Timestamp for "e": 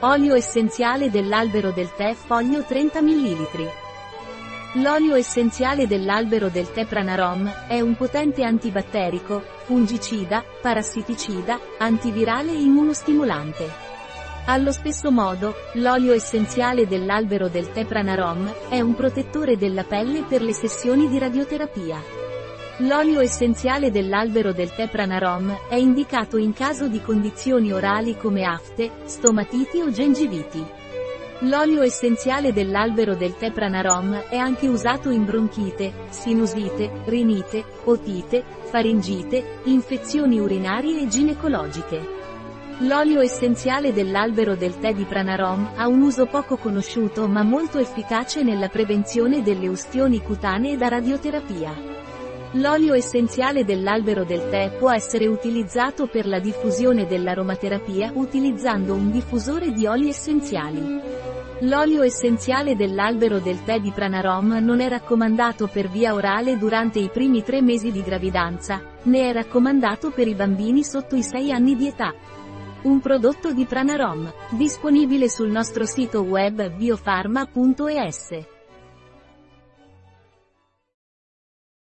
12.50-12.60, 41.00-41.08